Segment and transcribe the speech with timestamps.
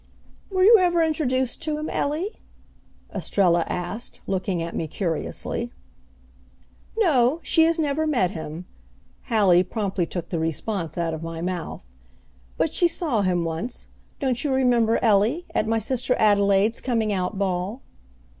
[0.49, 2.41] "Were you ever introduced to him, Ellie?"
[3.13, 5.71] Estrella asked, looking at me curiously.
[6.97, 8.65] "No, she has never met him,"
[9.25, 11.83] Hallie promptly took the response out of my mouth;
[12.57, 13.85] "but she saw him once
[14.19, 17.83] don't you remember, Ellie, at my sister Adelaide's coming out ball?"